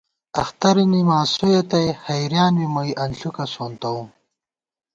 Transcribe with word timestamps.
اخترَنی 0.41 1.01
ماسویَہ 1.09 1.61
تئ 1.69 1.87
حېریان 2.03 2.53
بی 2.59 2.65
مُوئی 2.73 2.91
انݪُکہ 3.03 3.45
سونتَؤم 3.53 4.07